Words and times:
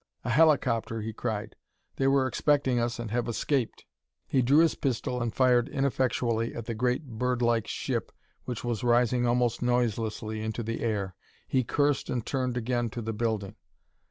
"A 0.25 0.31
helicopter!" 0.31 1.01
he 1.01 1.13
cried. 1.13 1.55
"They 1.97 2.07
were 2.07 2.25
expecting 2.25 2.79
us 2.79 2.97
and 2.97 3.11
have 3.11 3.27
escaped!" 3.27 3.85
He 4.25 4.41
drew 4.41 4.61
his 4.61 4.73
pistol 4.73 5.21
and 5.21 5.31
fired 5.31 5.69
ineffectually 5.69 6.55
at 6.55 6.65
the 6.65 6.73
great 6.73 7.05
bird 7.05 7.43
like 7.43 7.67
ship 7.67 8.11
which 8.45 8.63
was 8.63 8.83
rising 8.83 9.27
almost 9.27 9.61
noiselessly 9.61 10.41
into 10.41 10.63
the 10.63 10.79
air. 10.81 11.13
He 11.47 11.63
cursed 11.63 12.09
and 12.09 12.25
turned 12.25 12.57
again 12.57 12.89
to 12.89 13.01
the 13.03 13.13
building. 13.13 13.57